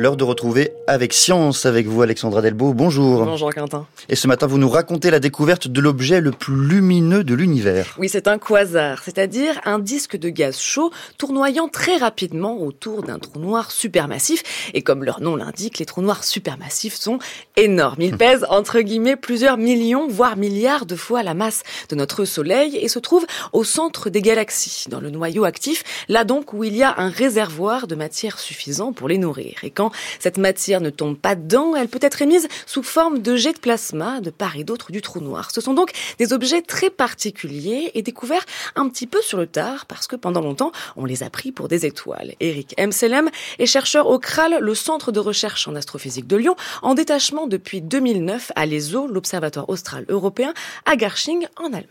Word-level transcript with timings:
L'heure 0.00 0.16
de 0.16 0.22
retrouver 0.22 0.70
avec 0.86 1.12
science 1.12 1.66
avec 1.66 1.88
vous 1.88 2.02
Alexandra 2.02 2.40
Delbo. 2.40 2.72
Bonjour. 2.72 3.24
Bonjour 3.24 3.52
Quentin. 3.52 3.84
Et 4.08 4.14
ce 4.14 4.28
matin, 4.28 4.46
vous 4.46 4.56
nous 4.56 4.68
racontez 4.68 5.10
la 5.10 5.18
découverte 5.18 5.66
de 5.66 5.80
l'objet 5.80 6.20
le 6.20 6.30
plus 6.30 6.54
lumineux 6.54 7.24
de 7.24 7.34
l'univers. 7.34 7.96
Oui, 7.98 8.08
c'est 8.08 8.28
un 8.28 8.38
quasar, 8.38 9.02
c'est-à-dire 9.02 9.60
un 9.64 9.80
disque 9.80 10.16
de 10.16 10.28
gaz 10.28 10.60
chaud 10.60 10.92
tournoyant 11.18 11.66
très 11.66 11.96
rapidement 11.96 12.62
autour 12.62 13.02
d'un 13.02 13.18
trou 13.18 13.40
noir 13.40 13.72
supermassif. 13.72 14.70
Et 14.72 14.82
comme 14.82 15.02
leur 15.02 15.20
nom 15.20 15.34
l'indique, 15.34 15.80
les 15.80 15.84
trous 15.84 16.02
noirs 16.02 16.22
supermassifs 16.22 16.94
sont 16.94 17.18
énormes. 17.56 18.00
Ils 18.00 18.16
pèsent 18.16 18.46
entre 18.50 18.78
guillemets 18.82 19.16
plusieurs 19.16 19.56
millions, 19.56 20.06
voire 20.06 20.36
milliards 20.36 20.86
de 20.86 20.94
fois 20.94 21.24
la 21.24 21.34
masse 21.34 21.64
de 21.88 21.96
notre 21.96 22.24
Soleil 22.24 22.76
et 22.76 22.86
se 22.86 23.00
trouvent 23.00 23.26
au 23.52 23.64
centre 23.64 24.10
des 24.10 24.22
galaxies, 24.22 24.84
dans 24.88 25.00
le 25.00 25.10
noyau 25.10 25.42
actif, 25.42 25.82
là 26.08 26.22
donc 26.22 26.52
où 26.52 26.62
il 26.62 26.76
y 26.76 26.84
a 26.84 26.94
un 26.98 27.08
réservoir 27.08 27.88
de 27.88 27.96
matière 27.96 28.38
suffisant 28.38 28.92
pour 28.92 29.08
les 29.08 29.18
nourrir. 29.18 29.56
Et 29.64 29.72
quand 29.72 29.87
cette 30.18 30.38
matière 30.38 30.80
ne 30.80 30.90
tombe 30.90 31.16
pas 31.16 31.34
dedans, 31.34 31.74
elle 31.76 31.88
peut 31.88 31.98
être 32.02 32.22
émise 32.22 32.48
sous 32.66 32.82
forme 32.82 33.20
de 33.20 33.36
jets 33.36 33.52
de 33.52 33.58
plasma 33.58 34.20
de 34.20 34.30
part 34.30 34.56
et 34.56 34.64
d'autre 34.64 34.92
du 34.92 35.02
trou 35.02 35.20
noir. 35.20 35.50
Ce 35.50 35.60
sont 35.60 35.74
donc 35.74 35.92
des 36.18 36.32
objets 36.32 36.62
très 36.62 36.90
particuliers 36.90 37.90
et 37.94 38.02
découverts 38.02 38.44
un 38.76 38.88
petit 38.88 39.06
peu 39.06 39.20
sur 39.22 39.38
le 39.38 39.46
tard 39.46 39.86
parce 39.86 40.06
que 40.06 40.16
pendant 40.16 40.40
longtemps, 40.40 40.72
on 40.96 41.04
les 41.04 41.22
a 41.22 41.30
pris 41.30 41.52
pour 41.52 41.68
des 41.68 41.86
étoiles. 41.86 42.34
Eric 42.40 42.74
Selem 42.90 43.30
est 43.58 43.66
chercheur 43.66 44.08
au 44.08 44.18
CRAL, 44.18 44.58
le 44.60 44.74
centre 44.74 45.12
de 45.12 45.20
recherche 45.20 45.68
en 45.68 45.74
astrophysique 45.74 46.26
de 46.26 46.36
Lyon, 46.36 46.56
en 46.82 46.94
détachement 46.94 47.46
depuis 47.46 47.80
2009 47.80 48.52
à 48.56 48.66
l'ESO, 48.66 49.06
l'Observatoire 49.06 49.68
austral 49.68 50.04
européen, 50.08 50.52
à 50.86 50.96
Garching, 50.96 51.46
en 51.56 51.66
Allemagne. 51.66 51.84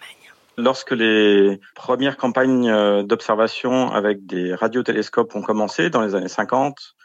Lorsque 0.57 0.91
les 0.91 1.59
premières 1.75 2.17
campagnes 2.17 2.69
euh, 2.69 3.03
d'observation 3.03 3.91
avec 3.91 4.25
des 4.25 4.55
radiotélescopes 4.55 5.35
ont 5.35 5.43
commencé 5.43 5.91
dans 5.91 6.01
les 6.01 6.15
années 6.15 6.27
50, 6.27 6.95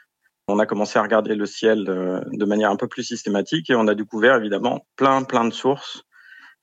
on 0.52 0.58
a 0.58 0.66
commencé 0.66 0.98
à 0.98 1.02
regarder 1.02 1.34
le 1.34 1.46
ciel 1.46 1.86
euh, 1.88 2.20
de 2.30 2.44
manière 2.44 2.70
un 2.70 2.76
peu 2.76 2.86
plus 2.86 3.02
systématique 3.02 3.70
et 3.70 3.74
on 3.74 3.88
a 3.88 3.94
découvert 3.94 4.36
évidemment 4.36 4.86
plein 4.96 5.22
plein 5.24 5.44
de 5.44 5.52
sources, 5.52 6.02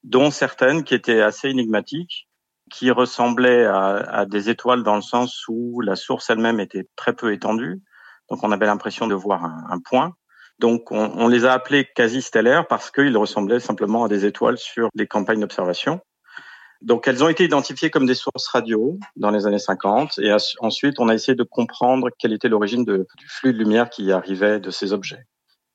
dont 0.03 0.31
certaines 0.31 0.83
qui 0.83 0.93
étaient 0.93 1.21
assez 1.21 1.49
énigmatiques, 1.49 2.27
qui 2.71 2.91
ressemblaient 2.91 3.65
à, 3.65 4.25
des 4.27 4.49
étoiles 4.49 4.83
dans 4.83 4.95
le 4.95 5.01
sens 5.01 5.43
où 5.47 5.81
la 5.81 5.95
source 5.95 6.29
elle-même 6.29 6.59
était 6.59 6.87
très 6.95 7.13
peu 7.13 7.33
étendue. 7.33 7.81
Donc 8.29 8.43
on 8.43 8.51
avait 8.51 8.67
l'impression 8.67 9.07
de 9.07 9.15
voir 9.15 9.43
un, 9.43 9.79
point. 9.79 10.13
Donc 10.59 10.91
on, 10.91 11.11
on, 11.15 11.27
les 11.27 11.45
a 11.45 11.53
appelés 11.53 11.87
quasi 11.95 12.21
stellaires 12.21 12.67
parce 12.67 12.91
qu'ils 12.91 13.17
ressemblaient 13.17 13.59
simplement 13.59 14.03
à 14.03 14.07
des 14.07 14.25
étoiles 14.25 14.59
sur 14.59 14.89
les 14.93 15.07
campagnes 15.07 15.39
d'observation. 15.39 15.99
Donc, 16.81 17.07
elles 17.07 17.23
ont 17.23 17.29
été 17.29 17.43
identifiées 17.43 17.89
comme 17.89 18.05
des 18.05 18.15
sources 18.15 18.47
radio 18.47 18.97
dans 19.17 19.31
les 19.31 19.45
années 19.45 19.59
50. 19.59 20.19
Et 20.19 20.31
ensuite, 20.59 20.99
on 20.99 21.09
a 21.09 21.13
essayé 21.13 21.35
de 21.35 21.43
comprendre 21.43 22.09
quelle 22.17 22.31
était 22.31 22.47
l'origine 22.47 22.85
du 22.85 23.27
flux 23.27 23.53
de 23.53 23.57
lumière 23.57 23.89
qui 23.89 24.11
arrivait 24.11 24.59
de 24.59 24.71
ces 24.71 24.93
objets. 24.93 25.25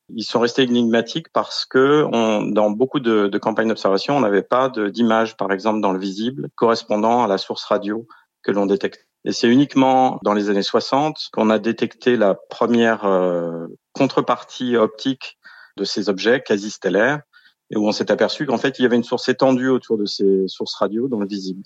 Ils 0.09 0.25
sont 0.25 0.41
restés 0.41 0.63
énigmatiques 0.63 1.29
parce 1.33 1.65
que 1.65 2.07
dans 2.53 2.71
beaucoup 2.71 3.01
de, 3.01 3.29
de 3.29 3.39
campagnes 3.39 3.69
d'observation, 3.69 4.17
on 4.17 4.21
n'avait 4.21 4.43
pas 4.43 4.71
d'image, 4.71 5.37
par 5.37 5.53
exemple, 5.53 5.81
dans 5.81 5.93
le 5.93 5.99
visible 5.99 6.49
correspondant 6.57 7.25
à 7.25 7.29
la 7.29 7.39
source 7.39 7.65
radio 7.65 8.07
que 8.43 8.53
l'on 8.53 8.67
détecte. 8.67 9.07
Et 9.25 9.33
c'est 9.33 9.49
uniquement 9.49 10.19
dans 10.23 10.35
les 10.35 10.51
années 10.51 10.63
60 10.63 11.29
qu'on 11.33 11.49
a 11.49 11.59
détecté 11.59 12.17
la 12.17 12.35
première 12.35 13.07
euh, 13.07 13.67
contrepartie 13.93 14.77
optique 14.77 15.39
de 15.77 15.85
ces 15.85 16.09
objets 16.09 16.43
quasi 16.43 16.71
stellaires 16.71 17.23
où 17.77 17.87
on 17.87 17.93
s'est 17.93 18.11
aperçu 18.11 18.47
qu'en 18.47 18.59
fait, 18.59 18.79
il 18.79 18.83
y 18.83 18.85
avait 18.87 18.97
une 18.97 19.05
source 19.05 19.29
étendue 19.29 19.69
autour 19.69 19.97
de 19.97 20.07
ces 20.07 20.47
sources 20.49 20.75
radio 20.75 21.09
dans 21.09 21.19
le 21.19 21.27
visible. 21.27 21.63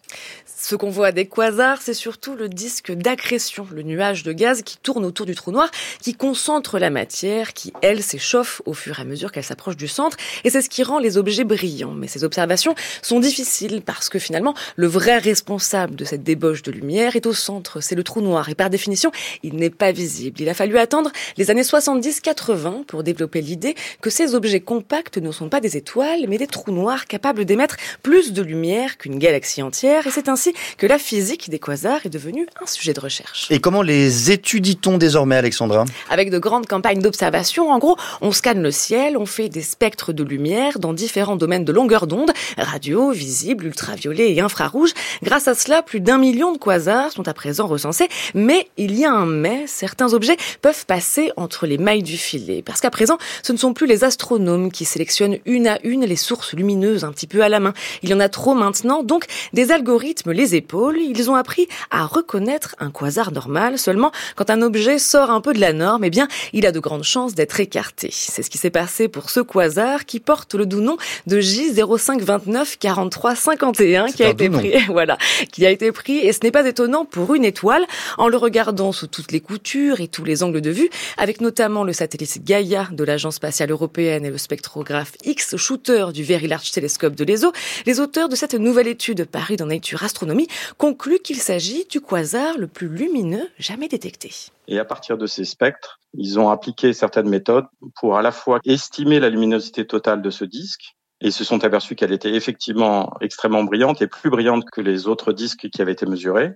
Ce 0.47 0.75
qu'on 0.77 0.91
voit 0.91 1.13
des 1.13 1.27
quasars, 1.27 1.83
c'est 1.83 1.95
surtout 1.95 2.35
le 2.35 2.49
disque 2.49 2.93
d'accrétion, 2.93 3.67
le 3.73 3.83
nuage 3.83 4.23
de 4.23 4.33
gaz 4.33 4.63
qui 4.63 4.79
tourne 4.79 5.05
autour 5.05 5.27
du 5.27 5.35
trou 5.35 5.51
noir, 5.51 5.71
qui 6.03 6.15
concentre 6.15 6.79
la 6.79 6.91
matière, 6.91 7.53
qui, 7.53 7.73
elle, 7.83 8.03
s'échauffe 8.03 8.63
au 8.67 8.75
fur 8.75 8.99
et 8.99 9.03
à 9.03 9.05
mesure 9.05 9.33
qu'elle 9.33 9.45
s'approche 9.45 9.77
du 9.77 9.89
centre, 9.89 10.17
et 10.45 10.51
c'est 10.51 10.63
ce 10.63 10.69
qui 10.69 10.83
rend 10.83 10.99
les 10.99 11.17
objets 11.17 11.45
brillants. 11.45 11.95
Mais 11.95 12.09
ces 12.09 12.25
observations 12.25 12.75
sont 13.03 13.21
difficiles 13.21 13.83
parce 13.85 14.09
que 14.09 14.19
finalement, 14.19 14.55
le 14.77 14.87
vrai 14.87 15.19
responsable 15.19 15.95
de 15.95 16.05
cette 16.05 16.23
débauche 16.23 16.63
de 16.63 16.73
lumière 16.73 17.17
est 17.17 17.27
au 17.27 17.33
centre, 17.33 17.81
c'est 17.81 17.95
le 17.95 18.05
trou 18.05 18.21
noir, 18.21 18.49
et 18.49 18.55
par 18.55 18.71
définition, 18.71 19.11
il 19.43 19.57
n'est 19.57 19.71
pas 19.71 19.93
visible. 19.93 20.41
Il 20.41 20.49
a 20.49 20.55
fallu 20.55 20.79
attendre 20.79 21.11
les 21.37 21.51
années 21.51 21.63
70-80 21.63 22.85
pour 22.85 23.03
développer 23.03 23.41
l'idée 23.41 23.75
que 24.01 24.11
ces 24.11 24.35
objets 24.35 24.61
compacts 24.61 25.19
ne 25.19 25.31
sont 25.33 25.49
pas 25.49 25.61
des 25.61 25.77
étoiles 25.77 25.98
mais 26.29 26.39
des 26.39 26.47
trous 26.47 26.71
noirs 26.71 27.07
capables 27.07 27.45
d'émettre 27.45 27.77
plus 28.03 28.33
de 28.33 28.43
lumière 28.43 28.99
qu'une 28.99 29.19
galaxie 29.19 29.63
entière. 29.63 30.07
Et 30.07 30.11
c'est 30.11 30.29
ainsi 30.29 30.55
que 30.77 30.87
la 30.87 30.99
physique 30.99 31.51
des 31.51 31.59
quasars 31.59 32.07
est 32.07 32.11
devenue 32.11 32.47
un 32.63 32.67
sujet 32.67 32.93
de 32.93 33.01
recherche. 33.01 33.49
Et 33.51 33.61
comment 33.61 33.83
les 33.83 34.31
étudie-t-on 34.31 34.99
désormais, 34.99 35.37
Alexandra? 35.37 35.85
Avec 36.11 36.31
de 36.31 36.39
grandes 36.39 36.67
campagnes 36.67 37.01
d'observation. 37.01 37.71
En 37.71 37.79
gros, 37.79 37.97
on 38.21 38.33
scanne 38.33 38.63
le 38.63 38.71
ciel, 38.71 39.17
on 39.17 39.27
fait 39.27 39.49
des 39.49 39.63
spectres 39.63 40.13
de 40.13 40.23
lumière 40.23 40.79
dans 40.79 40.93
différents 40.93 41.37
domaines 41.37 41.65
de 41.65 41.73
longueur 41.73 42.07
d'onde, 42.07 42.31
radio, 42.57 43.11
visible, 43.11 43.67
ultraviolet 43.67 44.33
et 44.33 44.41
infrarouge. 44.41 44.91
Grâce 45.23 45.49
à 45.49 45.55
cela, 45.55 45.83
plus 45.83 46.01
d'un 46.01 46.19
million 46.19 46.53
de 46.53 46.59
quasars 46.59 47.13
sont 47.13 47.27
à 47.27 47.35
présent 47.35 47.67
recensés. 47.67 48.09
Mais 48.35 48.69
il 48.77 48.97
y 48.97 49.05
a 49.05 49.13
un 49.13 49.27
mais, 49.27 49.67
certains 49.67 50.13
objets 50.15 50.37
peuvent 50.63 50.87
passer 50.87 51.33
entre 51.37 51.67
les 51.67 51.79
mailles 51.79 52.03
du 52.03 52.17
filet. 52.17 52.63
Parce 52.63 52.81
qu'à 52.81 52.91
présent, 52.91 53.19
ce 53.43 53.53
ne 53.53 53.59
sont 53.59 53.73
plus 53.73 53.87
les 53.87 54.05
astronomes 54.05 54.71
qui 54.71 54.85
sélectionnent 54.85 55.39
une 55.45 55.67
à 55.67 55.78
une 55.85 56.05
les 56.05 56.17
sources 56.17 56.55
lumineuses 56.55 57.05
un 57.05 57.13
petit 57.13 57.27
peu 57.27 57.43
à 57.43 57.49
la 57.49 57.61
main. 57.61 57.73
Il 58.03 58.11
y 58.11 58.15
en 58.15 58.21
a 58.21 58.29
trop 58.29 58.55
maintenant, 58.55 59.03
donc 59.03 59.25
des 59.53 59.73
algorithmes 59.73 60.33
les 60.33 60.55
épaules. 60.55 60.99
Ils 60.99 61.31
ont 61.31 61.35
appris 61.35 61.69
à 61.91 62.07
reconnaître 62.07 62.75
un 62.79 62.91
quasar 62.91 63.33
normal. 63.33 63.79
Seulement, 63.79 64.13
quand 64.37 64.51
un 64.51 64.63
objet 64.63 64.99
sort 64.99 65.31
un 65.31 65.41
peu 65.41 65.53
de 65.53 65.61
la 65.61 65.73
norme, 65.73 66.05
eh 66.05 66.11
bien, 66.11 66.29
il 66.53 66.67
a 66.67 66.73
de 66.73 66.81
grandes 66.81 67.05
chances 67.05 67.35
d'être 67.35 67.61
écarté. 67.61 68.11
C'est 68.13 68.43
ce 68.43 68.51
qui 68.51 68.59
s'est 68.59 68.71
passé 68.71 69.07
pour 69.09 69.31
ce 69.31 69.41
quasar 69.41 70.05
qui 70.05 70.21
porte 70.21 70.55
le 70.55 70.67
doux 70.67 70.81
nom 70.81 70.99
de 71.27 71.41
J05294351 71.41 74.13
qui 74.13 74.25
a 74.25 74.29
été 74.29 74.51
pris, 74.51 74.75
voilà, 74.89 75.17
qui 75.53 75.65
a 75.67 75.71
été 75.71 75.93
pris. 75.93 76.19
Et 76.19 76.33
ce 76.33 76.41
n'est 76.43 76.51
pas 76.51 76.67
étonnant 76.67 77.05
pour 77.05 77.33
une 77.35 77.45
étoile 77.45 77.87
en 78.17 78.27
le 78.29 78.37
regardant 78.37 78.93
sous 78.93 79.07
toutes 79.07 79.33
les 79.33 79.41
coutures 79.41 80.01
et 80.01 80.09
tous 80.09 80.25
les 80.25 80.43
angles 80.43 80.61
de 80.61 80.71
vue, 80.71 80.91
avec 81.17 81.41
notamment 81.41 81.85
le 81.85 81.93
satellite 81.93 82.45
Gaia 82.45 82.89
de 82.91 83.05
l'Agence 83.05 83.37
spatiale 83.37 83.71
européenne 83.71 84.25
et 84.25 84.31
le 84.31 84.39
spectrographe 84.39 85.13
X 85.25 85.57
shooter 85.69 86.07
du 86.15 86.25
Very 86.25 86.47
Large 86.47 86.71
Telescope 86.71 87.15
de 87.15 87.25
l'ESO, 87.25 87.53
les 87.85 88.01
auteurs 88.01 88.31
de 88.31 88.37
cette 88.37 88.55
nouvelle 88.55 88.89
étude 88.89 89.27
parue 89.27 89.57
dans 89.57 89.67
Nature 89.67 90.03
Astronomy 90.03 90.49
concluent 90.79 91.19
qu'il 91.19 91.37
s'agit 91.37 91.85
du 91.91 92.01
quasar 92.01 92.57
le 92.57 92.67
plus 92.67 92.89
lumineux 92.89 93.51
jamais 93.59 93.87
détecté. 93.87 94.31
Et 94.67 94.79
à 94.79 94.87
partir 94.87 95.19
de 95.19 95.27
ces 95.27 95.45
spectres, 95.45 96.01
ils 96.15 96.39
ont 96.39 96.49
appliqué 96.49 96.95
certaines 96.95 97.29
méthodes 97.29 97.67
pour 98.01 98.17
à 98.17 98.23
la 98.23 98.33
fois 98.33 98.61
estimer 98.65 99.21
la 99.21 99.29
luminosité 99.29 99.87
totale 99.87 100.23
de 100.23 100.31
ce 100.31 100.47
disque, 100.47 100.95
et 101.21 101.31
se 101.31 101.45
sont 101.45 101.63
aperçus 101.65 101.97
qu'elle 101.97 102.13
était 102.13 102.33
effectivement 102.33 103.13
extrêmement 103.21 103.65
brillante 103.65 104.01
et 104.01 104.07
plus 104.07 104.31
brillante 104.31 104.65
que 104.71 104.81
les 104.81 105.07
autres 105.07 105.35
disques 105.35 105.69
qui 105.69 105.83
avaient 105.83 105.93
été 105.93 106.07
mesurés. 106.07 106.53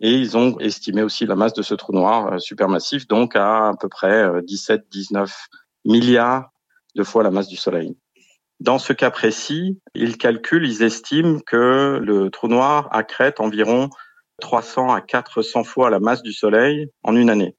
Et 0.00 0.12
ils 0.12 0.36
ont 0.36 0.58
estimé 0.60 1.02
aussi 1.02 1.26
la 1.26 1.34
masse 1.34 1.54
de 1.54 1.62
ce 1.62 1.74
trou 1.74 1.92
noir 1.92 2.34
euh, 2.34 2.38
supermassif, 2.38 3.08
donc 3.08 3.34
à 3.34 3.70
à 3.70 3.72
peu 3.80 3.88
près 3.88 4.28
17-19 4.42 5.22
euh, 5.22 5.26
milliards 5.84 6.50
de 6.94 7.02
fois 7.02 7.22
la 7.22 7.30
masse 7.30 7.48
du 7.48 7.56
Soleil. 7.56 7.96
Dans 8.60 8.78
ce 8.78 8.92
cas 8.92 9.10
précis, 9.10 9.78
ils 9.94 10.18
calculent, 10.18 10.66
ils 10.66 10.82
estiment 10.82 11.38
que 11.40 12.00
le 12.02 12.28
trou 12.30 12.48
noir 12.48 12.88
accrète 12.90 13.40
environ 13.40 13.88
300 14.40 14.92
à 14.92 15.00
400 15.00 15.64
fois 15.64 15.90
la 15.90 16.00
masse 16.00 16.22
du 16.22 16.32
Soleil 16.32 16.90
en 17.02 17.14
une 17.14 17.30
année. 17.30 17.56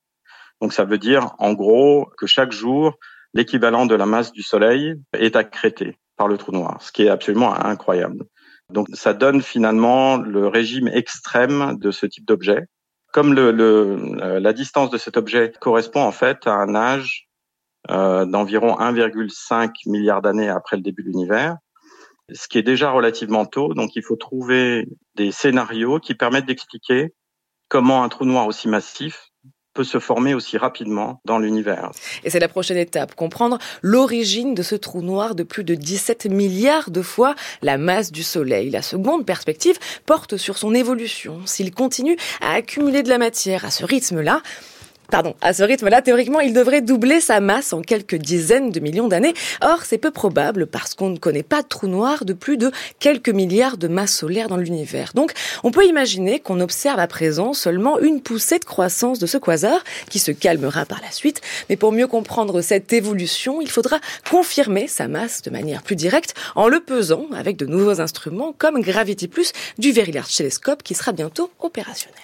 Donc 0.62 0.74
ça 0.74 0.84
veut 0.84 0.98
dire 0.98 1.36
en 1.40 1.54
gros 1.54 2.10
que 2.18 2.28
chaque 2.28 2.52
jour, 2.52 2.96
l'équivalent 3.34 3.86
de 3.86 3.96
la 3.96 4.06
masse 4.06 4.34
du 4.34 4.44
Soleil 4.44 4.96
est 5.14 5.38
accrété 5.38 5.98
par 6.18 6.28
le 6.28 6.38
trou 6.38 6.52
noir, 6.52 6.82
ce 6.82 6.92
qui 6.92 7.04
est 7.04 7.10
absolument 7.10 7.54
incroyable. 7.54 8.26
Donc 8.70 8.88
ça 8.94 9.14
donne 9.14 9.42
finalement 9.42 10.18
le 10.18 10.48
régime 10.48 10.90
extrême 10.90 11.78
de 11.80 11.92
ce 11.92 12.06
type 12.06 12.26
d'objet. 12.26 12.66
Comme 13.14 13.34
le, 13.34 13.52
le, 13.52 14.40
la 14.40 14.54
distance 14.54 14.90
de 14.90 14.98
cet 14.98 15.16
objet 15.16 15.54
correspond 15.60 16.02
en 16.02 16.12
fait 16.12 16.46
à 16.46 16.54
un 16.54 16.76
âge 16.76 17.29
euh, 17.90 18.26
d'environ 18.26 18.78
1,5 18.78 19.90
milliard 19.90 20.22
d'années 20.22 20.50
après 20.50 20.76
le 20.76 20.82
début 20.82 21.04
de 21.04 21.10
l'univers, 21.10 21.58
ce 22.32 22.48
qui 22.48 22.58
est 22.58 22.64
déjà 22.64 22.92
relativement 22.92 23.46
tôt. 23.46 23.74
Donc 23.74 23.96
il 23.96 24.04
faut 24.04 24.18
trouver 24.18 24.88
des 25.16 25.32
scénarios 25.32 26.00
qui 26.00 26.14
permettent 26.14 26.46
d'expliquer 26.46 27.14
comment 27.70 28.04
un 28.04 28.10
trou 28.10 28.26
noir 28.26 28.48
aussi 28.48 28.68
massif 28.68 29.30
peut 29.74 29.84
se 29.84 30.00
former 30.00 30.34
aussi 30.34 30.58
rapidement 30.58 31.22
dans 31.26 31.40
l'univers. 31.40 31.92
Et 32.24 32.30
c'est 32.30 32.40
la 32.40 32.48
prochaine 32.48 32.78
étape, 32.78 33.16
comprendre 33.16 33.60
l'origine 33.82 34.54
de 34.54 34.64
ce 34.64 34.76
trou 34.76 35.02
noir 35.02 35.36
de 35.36 35.44
plus 35.44 35.64
de 35.64 35.76
17 35.76 36.26
milliards 36.26 36.92
de 36.92 37.02
fois 37.02 37.36
la 37.62 37.78
masse 37.78 38.12
du 38.12 38.24
Soleil. 38.24 38.72
La 38.72 38.82
seconde 38.82 39.26
perspective 39.26 39.78
porte 40.06 40.38
sur 40.38 40.58
son 40.58 40.74
évolution. 40.74 41.40
S'il 41.46 41.74
continue 41.74 42.18
à 42.42 42.54
accumuler 42.54 43.04
de 43.04 43.10
la 43.10 43.20
matière 43.20 43.64
à 43.64 43.72
ce 43.72 43.86
rythme-là, 43.86 44.42
Pardon, 45.12 45.34
à 45.42 45.54
ce 45.54 45.64
rythme-là, 45.64 46.04
théoriquement, 46.04 46.40
il 46.40 46.54
devrait 46.54 46.82
doubler 46.82 47.20
sa 47.20 47.40
masse 47.40 47.74
en 47.74 47.82
quelques 47.82 48.16
dizaines 48.16 48.70
de 48.72 48.80
millions 48.80 49.08
d'années. 49.08 49.34
Or, 49.62 49.84
c'est 49.84 49.98
peu 49.98 50.12
probable 50.12 50.68
parce 50.68 50.94
qu'on 50.94 51.10
ne 51.10 51.18
connaît 51.18 51.42
pas 51.42 51.64
de 51.64 51.68
trou 51.68 51.88
noir 51.88 52.26
de 52.26 52.34
plus 52.34 52.58
de 52.58 52.72
quelques 53.00 53.30
milliards 53.30 53.78
de 53.78 53.88
masses 53.88 54.14
solaires 54.14 54.50
dans 54.50 54.58
l'univers. 54.58 55.14
Donc, 55.16 55.34
on 55.64 55.72
peut 55.72 55.86
imaginer 55.86 56.40
qu'on 56.40 56.60
observe 56.60 57.00
à 57.00 57.08
présent 57.08 57.54
seulement 57.54 57.98
une 57.98 58.22
poussée 58.22 58.60
de 58.60 58.66
croissance 58.66 59.18
de 59.18 59.26
ce 59.26 59.40
quasar 59.40 59.84
qui 60.12 60.20
se 60.20 60.32
calmera 60.32 60.86
par 60.86 61.02
la 61.02 61.12
suite. 61.12 61.42
Mais 61.70 61.76
pour 61.76 61.92
mieux 61.92 62.08
comprendre 62.08 62.62
cette 62.62 62.94
évolution, 62.94 63.62
il 63.62 63.70
faudra 63.70 64.00
confirmer 64.30 64.88
sa 64.88 65.08
masse 65.08 65.42
de 65.42 65.50
manière 65.50 65.82
plus 65.82 65.96
directe 65.96 66.36
en 66.56 66.68
le 66.68 66.82
pesant 66.82 67.26
avec 67.36 67.58
de 67.58 67.66
nouveaux 67.66 68.00
instruments 68.00 68.54
comme 68.56 68.80
Gravity 68.82 69.28
Plus 69.28 69.54
du 69.80 69.92
Very 69.92 70.12
Large 70.12 70.36
Telescope 70.36 70.84
qui 70.84 70.94
sera 70.94 71.14
bientôt 71.14 71.50
opérationnel. 71.60 72.16